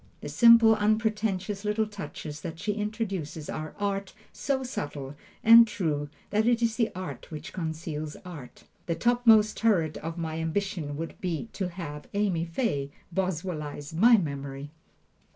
[0.21, 6.47] The simple, unpretentious little touches that she introduces are art so subtile and true that
[6.47, 8.63] it is the art which conceals art.
[8.87, 14.71] The topmost turret of my ambition would be to have Amy Fay Boswellize my memory.